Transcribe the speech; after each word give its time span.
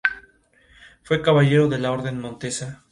Fue 1.03 1.21
caballero 1.21 1.67
de 1.67 1.77
la 1.77 1.91
Orden 1.91 2.15
de 2.15 2.21
Montesa. 2.23 2.79